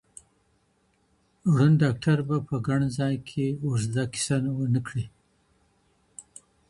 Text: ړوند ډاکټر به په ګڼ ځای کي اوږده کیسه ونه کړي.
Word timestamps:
ړوند 1.55 1.75
ډاکټر 1.83 2.17
به 2.27 2.37
په 2.47 2.55
ګڼ 2.67 2.81
ځای 2.97 3.15
کي 3.29 3.45
اوږده 3.65 4.03
کیسه 4.13 4.35
ونه 4.57 4.81
کړي. 4.87 5.05